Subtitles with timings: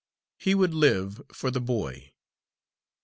[0.39, 2.13] He would live for the boy.